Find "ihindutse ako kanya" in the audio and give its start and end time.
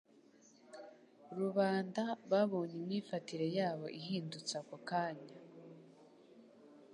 3.99-5.35